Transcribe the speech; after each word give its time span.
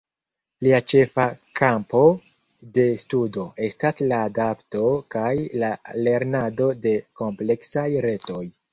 Lia 0.67 0.77
ĉefa 0.93 1.25
kampo 1.59 2.01
de 2.79 2.87
studo 3.05 3.45
estas 3.69 4.03
la 4.07 4.23
adapto 4.33 4.83
kaj 5.17 5.29
la 5.65 5.73
lernado 6.11 6.75
de 6.89 6.99
kompleksaj 7.23 7.91
retoj. 8.13 8.47